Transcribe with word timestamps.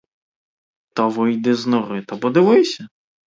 Та 0.93 1.07
вийди 1.07 1.55
з 1.55 1.67
нори 1.67 2.01
та 2.01 2.17
подивися. 2.17 2.87